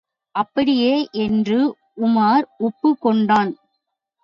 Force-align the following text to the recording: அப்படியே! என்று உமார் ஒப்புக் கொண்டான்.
அப்படியே! 0.35 0.93
என்று 1.17 1.57
உமார் 1.97 2.45
ஒப்புக் 2.59 3.01
கொண்டான். 3.01 3.53